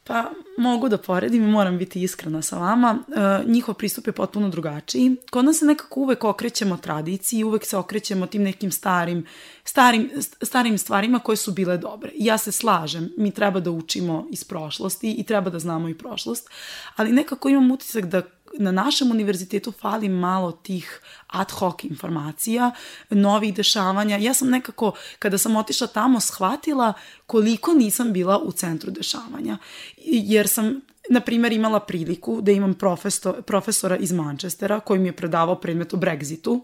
[0.07, 2.99] Pa mogu da poredim i moram biti iskrena sa vama.
[3.07, 5.15] E, njihov pristup je potpuno drugačiji.
[5.31, 9.25] Kod nas se nekako uvek okrećemo tradiciji, uvek se okrećemo tim nekim starim,
[9.63, 12.11] starim, starim stvarima koje su bile dobre.
[12.15, 15.97] I ja se slažem, mi treba da učimo iz prošlosti i treba da znamo i
[15.97, 16.49] prošlost,
[16.95, 18.21] ali nekako imam utisak da
[18.57, 22.71] na našem univerzitetu fali malo tih ad hoc informacija,
[23.09, 24.17] novih dešavanja.
[24.17, 26.93] Ja sam nekako, kada sam otišla tamo, shvatila
[27.25, 29.57] koliko nisam bila u centru dešavanja.
[30.05, 35.15] Jer sam na primjer, imala priliku da imam profesor, profesora iz Manchestera koji mi je
[35.15, 36.61] predavao predmet o Brexitu.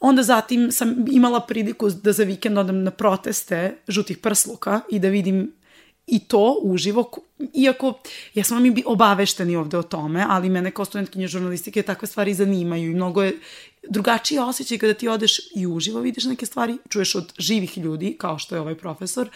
[0.00, 5.08] Onda zatim sam imala priliku da za vikend odem na proteste žutih prsluka i da
[5.08, 5.52] vidim
[6.12, 7.10] i to uživo,
[7.54, 7.94] iako
[8.34, 12.94] jesmo mi obavešteni ovde o tome, ali mene kao studentkinje žurnalistike takve stvari zanimaju i
[12.94, 13.38] mnogo je
[13.88, 18.38] drugačiji osjećaj kada ti odeš i uživo vidiš neke stvari, čuješ od živih ljudi, kao
[18.38, 19.28] što je ovaj profesor,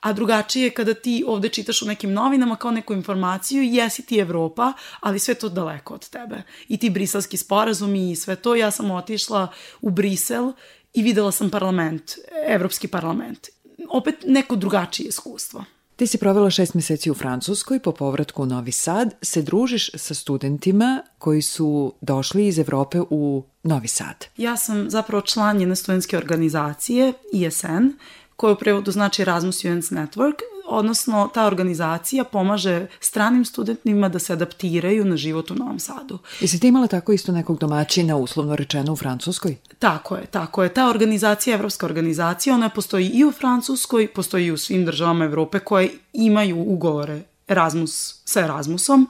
[0.00, 4.18] a drugačije je kada ti ovde čitaš u nekim novinama kao neku informaciju, jesi ti
[4.18, 6.42] Evropa, ali sve to daleko od tebe.
[6.68, 9.48] I ti briselski sporazumi i sve to, ja sam otišla
[9.80, 10.52] u Brisel
[10.94, 12.12] i videla sam parlament,
[12.46, 13.48] Evropski parlament.
[13.88, 15.64] Opet neko drugačije iskustvo.
[15.96, 20.14] Ti si provela šest meseci u Francuskoj, po povratku u Novi Sad se družiš sa
[20.14, 24.26] studentima koji su došli iz Evrope u Novi Sad.
[24.36, 27.96] Ja sam zapravo član jedne studentske organizacije, ISN,
[28.36, 30.34] koja u prevodu znači Erasmus Students Network,
[30.68, 36.18] odnosno ta organizacija pomaže stranim studentima da se adaptiraju na život u Novom Sadu.
[36.40, 39.56] Jesi ti imala tako isto nekog domaćina, uslovno rečeno, u Francuskoj?
[39.78, 40.74] Tako je, tako je.
[40.74, 45.58] Ta organizacija, evropska organizacija, ona postoji i u Francuskoj, postoji i u svim državama Evrope
[45.58, 49.08] koje imaju ugovore Erasmus sa Erasmusom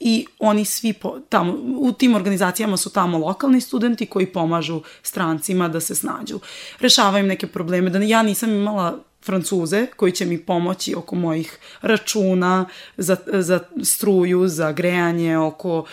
[0.00, 5.68] i oni svi po, tamo, u tim organizacijama su tamo lokalni studenti koji pomažu strancima
[5.68, 6.40] da se snađu.
[6.80, 8.98] Rešavaju im neke probleme, da ja nisam imala
[9.28, 12.66] Francuze koji će mi pomoći oko mojih računa
[12.96, 15.84] za, za struju, za grejanje, oko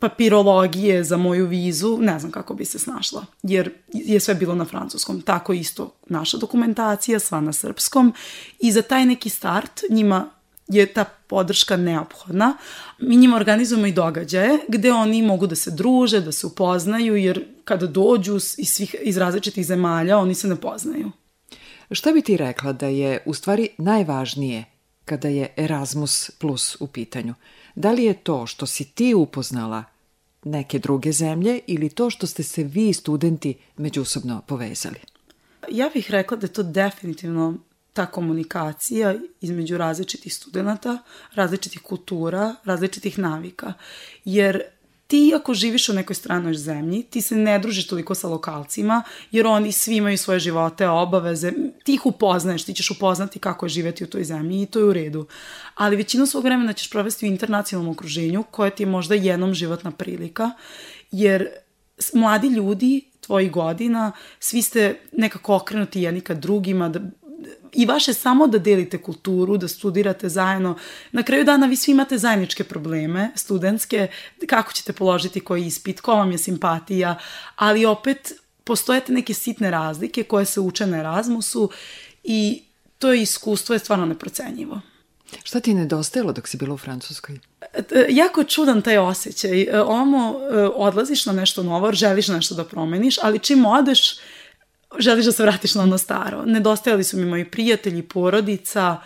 [0.00, 4.64] papirologije za moju vizu, ne znam kako bi se snašla, jer je sve bilo na
[4.64, 5.20] francuskom.
[5.20, 8.12] Tako isto naša dokumentacija, sva na srpskom
[8.60, 10.30] i za taj neki start njima
[10.68, 12.56] je ta podrška neophodna.
[12.98, 17.44] Mi njima organizujemo i događaje gde oni mogu da se druže, da se upoznaju, jer
[17.64, 21.10] kada dođu iz, svih, iz različitih zemalja, oni se ne poznaju.
[21.92, 24.64] Šta bi ti rekla da je u stvari najvažnije
[25.04, 27.34] kada je Erasmus Plus u pitanju?
[27.74, 29.84] Da li je to što si ti upoznala
[30.44, 34.98] neke druge zemlje ili to što ste se vi studenti međusobno povezali?
[35.70, 37.58] Ja bih rekla da je to definitivno
[37.92, 40.98] ta komunikacija između različitih studenta,
[41.34, 43.72] različitih kultura, različitih navika.
[44.24, 44.62] Jer
[45.12, 49.46] ti ako živiš u nekoj stranoj zemlji, ti se ne družiš toliko sa lokalcima, jer
[49.46, 51.52] oni svi imaju svoje živote, obaveze,
[51.84, 54.84] ti ih upoznaješ, ti ćeš upoznati kako je živeti u toj zemlji i to je
[54.84, 55.26] u redu.
[55.74, 59.90] Ali većinu svog vremena ćeš provesti u internacionalnom okruženju, koje ti je možda jednom životna
[59.90, 60.50] prilika,
[61.10, 61.48] jer
[62.14, 67.00] mladi ljudi tvojih godina, svi ste nekako okrenuti jedni ka drugima, da
[67.72, 70.76] i vaše samo da delite kulturu, da studirate zajedno.
[71.12, 74.08] Na kraju dana vi svi imate zajedničke probleme, studentske,
[74.46, 77.18] kako ćete položiti koji ispit, ko vam je simpatija,
[77.56, 78.32] ali opet
[78.64, 81.70] postojete neke sitne razlike koje se uče na Erasmusu
[82.24, 82.62] i
[82.98, 84.80] to je iskustvo je stvarno neprocenjivo.
[85.44, 87.38] Šta ti je nedostajalo dok si bila u Francuskoj?
[87.74, 89.62] E, jako je čudan taj osjećaj.
[89.62, 94.16] E, Omo, e, odlaziš na nešto novo, želiš nešto da promeniš, ali čim odeš,
[94.98, 96.44] želiš da se vratiš na ono staro.
[96.46, 98.96] Nedostajali su mi moji prijatelji, porodica,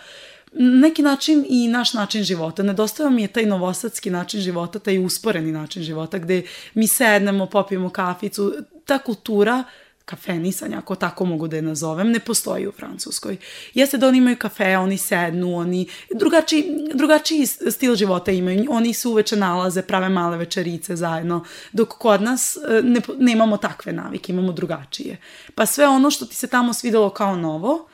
[0.53, 2.63] neki način i naš način života.
[2.63, 7.89] Nedostajao mi je taj novosadski način života, taj usporeni način života gde mi sednemo, popijemo
[7.89, 8.53] kaficu.
[8.85, 9.63] Ta kultura
[10.07, 13.37] kafenisanja, ako tako mogu da je nazovem, ne postoji u Francuskoj.
[13.73, 18.65] Jeste da oni imaju kafe, oni sednu, oni drugačiji, drugačiji stil života imaju.
[18.69, 23.93] Oni se uveče nalaze, prave male večerice zajedno, dok kod nas e, ne, nemamo takve
[23.93, 25.17] navike, imamo drugačije.
[25.55, 27.87] Pa sve ono što ti se tamo svidelo kao novo,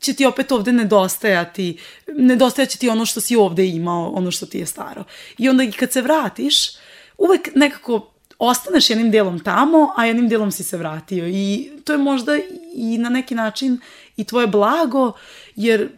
[0.00, 1.78] će ti opet ovde nedostajati,
[2.08, 5.04] nedostajat će ti ono što si ovde imao, ono što ti je staro.
[5.38, 6.76] I onda i kad se vratiš,
[7.18, 11.98] uvek nekako ostaneš jednim delom tamo, a jednim delom si se vratio i to je
[11.98, 12.32] možda
[12.74, 13.80] i na neki način
[14.16, 15.12] i tvoje blago,
[15.56, 15.88] jer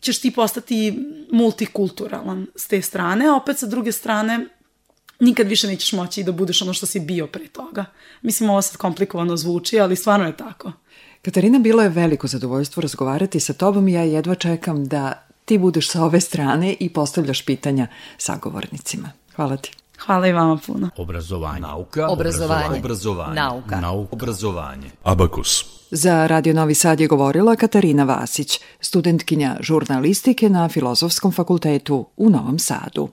[0.00, 0.98] ćeš ti postati
[1.32, 4.46] multikulturalan s te strane, a opet sa druge strane
[5.20, 7.84] nikad više nećeš moći da budeš ono što si bio pre toga.
[8.22, 10.72] Mislim, ovo sad komplikovano zvuči, ali stvarno je tako.
[11.22, 15.90] Katarina, bilo je veliko zadovoljstvo razgovarati sa tobom i ja jedva čekam da ti budeš
[15.90, 17.86] sa ove strane i postavljaš pitanja
[18.18, 19.10] sagovornicima.
[19.36, 19.72] Hvala ti.
[20.06, 20.90] Hvala i vama puno.
[20.96, 21.60] Obrazovanje.
[21.60, 22.08] Nauka.
[22.08, 22.78] Obrazovanje.
[22.78, 23.34] Obrazovanje.
[23.34, 23.80] Nauka.
[23.80, 24.08] Nauka.
[24.12, 24.90] Obrazovanje.
[25.04, 25.64] Abakus.
[25.90, 32.58] Za Radio Novi Sad je govorila Katarina Vasić, studentkinja žurnalistike na Filozofskom fakultetu u Novom
[32.58, 33.08] Sadu.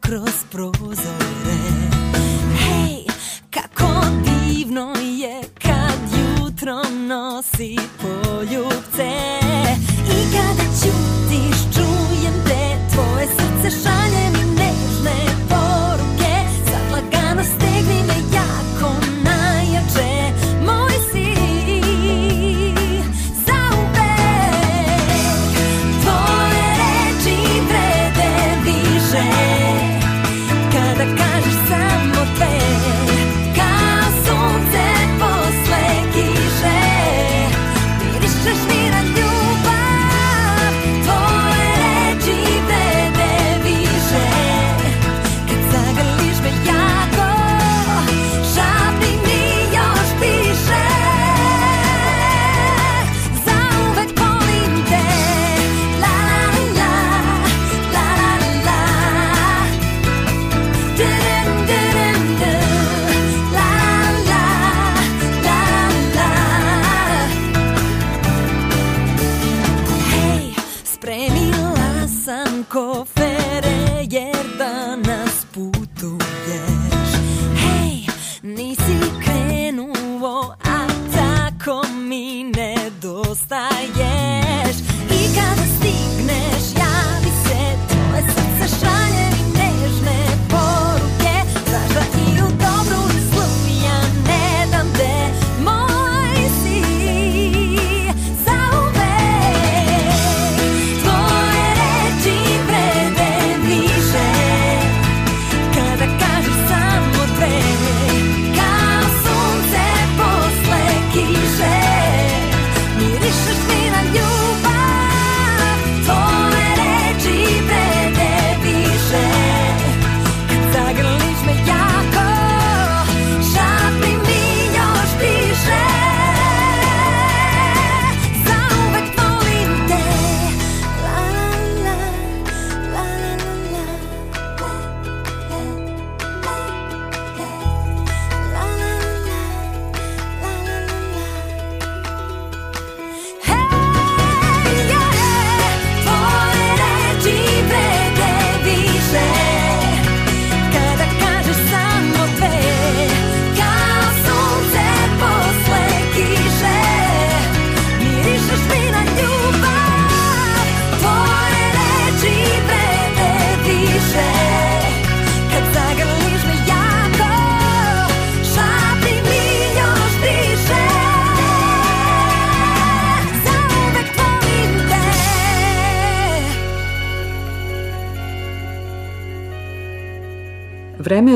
[0.00, 1.58] Kroz prozore.
[2.58, 3.04] Hej,
[3.50, 3.92] kako
[4.24, 9.41] divno je kad jutro nosi poljubce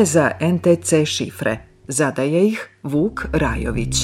[0.07, 1.59] za NTC šifre.
[1.89, 3.97] Zadaje ih Vuk Rajović.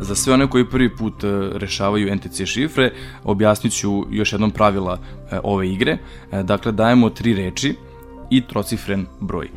[0.00, 2.92] Za sve one koji prvi put e, rešavaju NTC šifre,
[3.24, 4.98] objasnit ću još jednom pravila
[5.30, 5.98] e, ove igre.
[6.32, 7.74] E, Dakle, dajemo tri reči
[8.30, 9.48] i trocifren broj.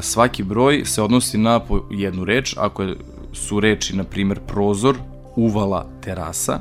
[0.00, 2.86] Svaki broj se odnosi na jednu reč, ako
[3.32, 4.96] su reči, na primjer, prozor,
[5.36, 6.60] uvala, terasa,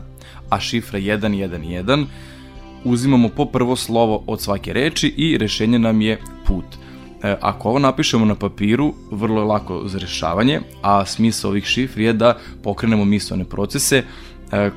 [0.50, 2.06] a šifra 111,
[2.84, 6.66] uzimamo po prvo slovo od svake reči i rešenje nam je put.
[7.24, 12.04] E, ako ovo napišemo na papiru, vrlo je lako za rešavanje, a smisao ovih šifri
[12.04, 14.04] je da pokrenemo mislone procese
[14.52, 14.70] e,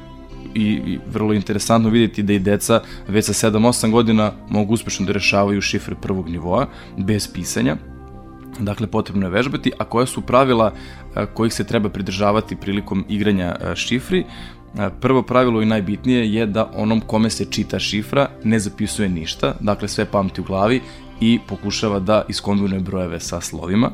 [0.54, 5.12] i, vrlo je interesantno vidjeti da i deca već sa 7-8 godina mogu uspešno da
[5.12, 6.66] rešavaju šifre prvog nivoa
[6.98, 7.76] bez pisanja.
[8.58, 10.72] Dakle, potrebno je vežbati, a koja su pravila
[11.16, 14.24] e, kojih se treba pridržavati prilikom igranja šifri.
[14.78, 19.54] E, Prvo pravilo i najbitnije je da onom kome se čita šifra ne zapisuje ništa,
[19.60, 20.80] dakle sve pamti u glavi
[21.20, 23.90] i pokušava da iskombinuje brojeve sa slovima.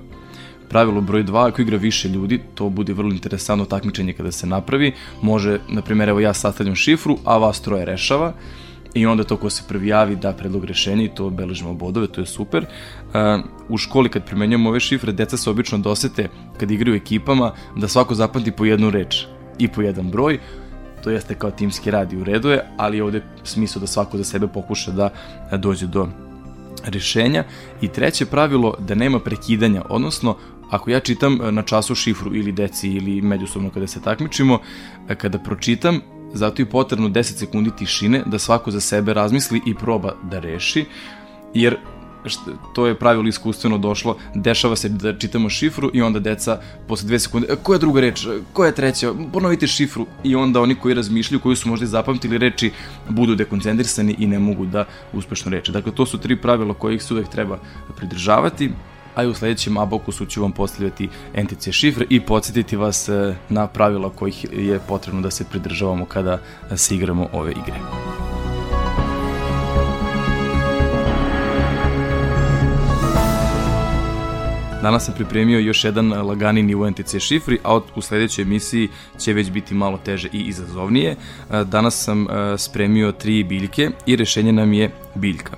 [0.68, 4.92] Pravilo broj 2, ako igra više ljudi, to bude vrlo interesantno takmičenje kada se napravi.
[5.22, 8.32] Može, na primjer, evo ja sastavljam šifru, a vas troje rešava
[8.94, 12.20] i onda to ko se prvi javi da predlog rešenja i to obeležimo bodove, to
[12.20, 12.64] je super.
[12.64, 16.28] Uh, u školi kad primenjujemo ove šifre, deca se obično dosete
[16.58, 19.24] kad igraju ekipama da svako zapamti po jednu reč
[19.58, 20.38] i po jedan broj,
[21.04, 24.16] to jeste kao timski rad i u redu je, ali je ovde smisao da svako
[24.16, 25.10] za sebe pokuša da
[25.52, 26.08] e, dođe do
[26.84, 27.44] rešenja.
[27.80, 30.36] I treće pravilo da nema prekidanja, odnosno
[30.70, 34.58] ako ja čitam e, na času šifru ili deci ili međusobno kada se takmičimo,
[35.08, 36.00] e, kada pročitam,
[36.32, 40.84] zato je potrebno 10 sekundi tišine da svako za sebe razmisli i proba da reši,
[41.54, 41.76] jer
[42.74, 47.18] to je pravilo iskustveno došlo, dešava se da čitamo šifru i onda deca posle dve
[47.18, 50.74] sekunde, "E, koja je druga reč, E, koja je treća, ponovite šifru i onda oni
[50.74, 52.70] koji razmišljaju, koji su možda zapamtili reči,
[53.08, 55.72] budu dekoncentrisani i ne mogu da uspešno reče.
[55.72, 57.58] Dakle, to su tri pravila kojih se uvek treba
[57.96, 58.70] pridržavati
[59.14, 63.66] a i u sledećem abokusu ću vam postavljati NTC šifre i podsjetiti vas e, na
[63.66, 66.38] pravila kojih je potrebno da se pridržavamo kada
[66.76, 68.39] se igramo ove igre.
[74.82, 79.50] Danas sam pripremio još jedan lagani nivo NTC šifri, a u sledećoj emisiji će već
[79.50, 81.10] biti malo teže i izazovnije.
[81.50, 85.56] E, Danas sam e, spremio tri biljke i rešenje nam je biljka.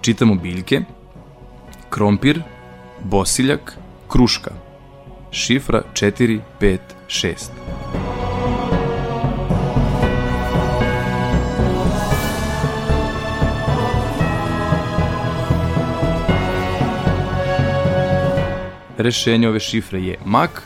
[0.00, 0.80] Čitamo biljke,
[1.90, 2.42] krompir,
[3.04, 3.76] bosiljak,
[4.08, 4.50] kruška.
[5.30, 6.40] Šifra 4,
[19.02, 20.62] Rešenje ove šifre je mak,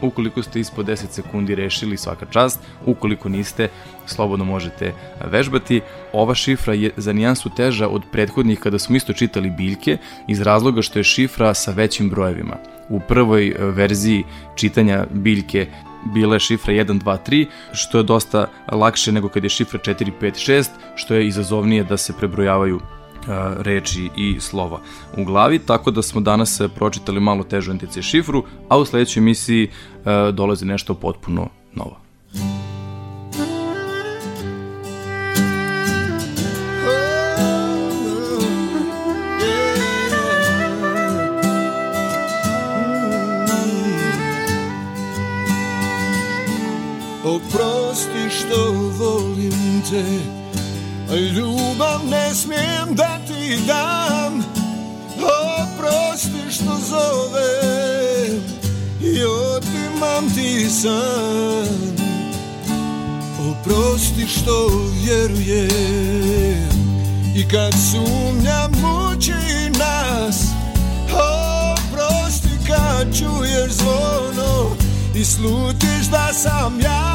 [0.00, 3.68] ukoliko ste ispod 10 sekundi rešili svaka čast, ukoliko niste,
[4.06, 4.92] slobodno možete
[5.30, 5.80] vežbati.
[6.12, 9.98] Ova šifra je za nijansu teža od prethodnih kada smo isto čitali biljke,
[10.28, 12.56] iz razloga što je šifra sa većim brojevima.
[12.88, 14.24] U prvoj e, verziji
[14.56, 15.66] čitanja biljke
[16.14, 20.52] bile šifre 1, 2, 3, što je dosta lakše nego kad je šifra 4, 5,
[20.52, 22.80] 6, što je izazovnije da se prebrojavaju
[23.56, 24.80] reči i slova
[25.18, 29.20] u glavi, tako da smo danas e, pročitali malo težu NTC šifru, a u sledećoj
[29.20, 29.70] emisiji
[30.04, 31.96] a, dolazi nešto potpuno novo.
[47.24, 50.41] Oprosti što volim te
[51.16, 54.44] Ljubav ne smijem da ti dam
[55.22, 58.42] Oprosti što zovem
[59.00, 61.92] I otimam ti san.
[63.50, 64.68] Oprosti što
[65.02, 66.68] vjerujem
[67.36, 70.44] I kad sumnja muči nas.
[71.12, 74.76] Oprosti kad čuješ zvono
[75.14, 77.12] I slutiš da sam ja.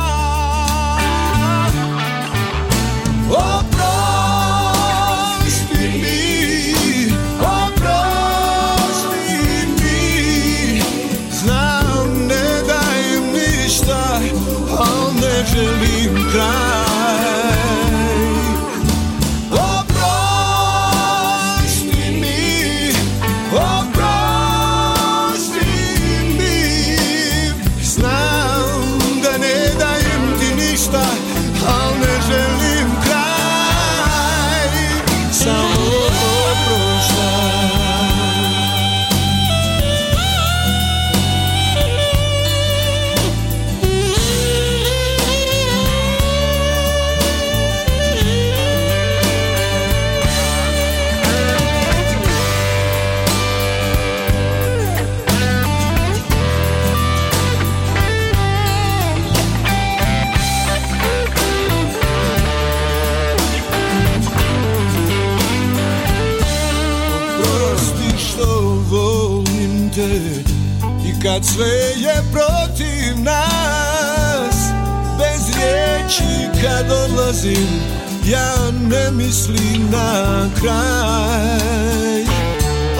[3.30, 3.67] Oprosti
[71.38, 74.56] kad sve je protiv nas.
[75.18, 77.82] Bez riječi kad odlazim
[78.26, 82.22] Ja ne mislim na kraj.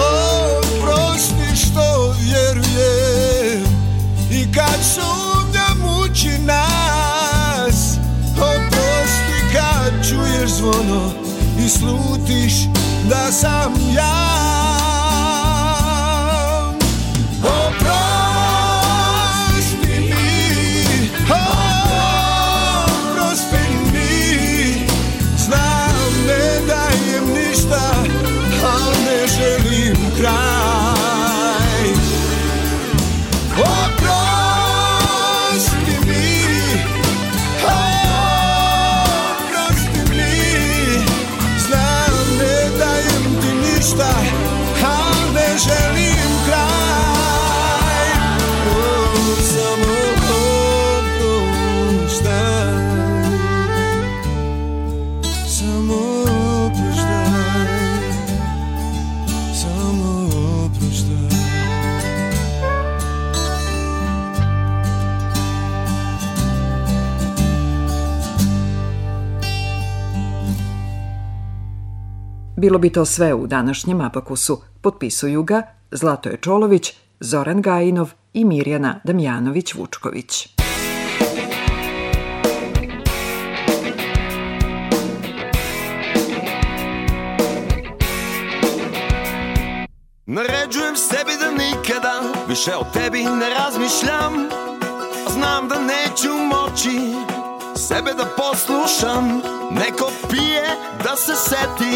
[0.00, 3.64] O, prosti što vjerujem
[4.30, 7.96] I kad sumnja muči nas.
[8.36, 11.10] Oprosti kad čuješ zvono
[11.64, 12.52] I slutiš
[13.10, 14.47] da sam ja
[72.58, 74.60] Bilo bi to sve u današnjem Abakusu.
[74.80, 80.48] Potpisuju ga Zlatoje Čolović, Zoran Gajinov i Mirjana Damjanović-Vučković.
[90.26, 94.34] Naređujem sebi da nikada više o tebi ne razmišljam
[95.30, 96.98] Znam da neću moći
[97.76, 99.40] sebe da poslušam
[99.70, 100.64] Neko pije
[101.04, 101.94] da se seti,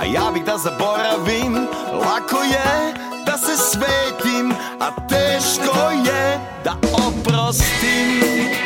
[0.00, 1.54] a ja bih da zaboravim
[1.92, 2.94] Lako je
[3.26, 8.59] da se svetim, a teško je da oprostim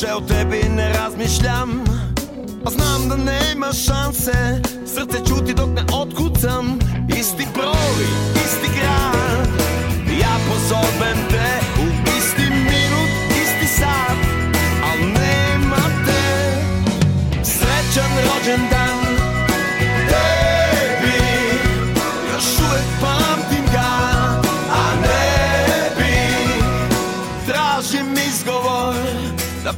[0.00, 1.84] Повече от тебе не размишлям.
[2.64, 4.62] Аз знам да не има шансе.
[4.86, 6.78] Сърце чути, док не откуцам
[7.18, 7.75] Исти про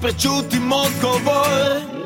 [0.09, 1.98] Prečutim odgovor